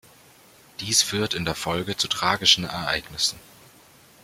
Dies 0.79 1.03
führt 1.03 1.35
in 1.35 1.45
der 1.45 1.53
Folge 1.53 1.95
zu 1.95 2.07
tragischen 2.07 2.63
Ereignissen. 2.63 3.37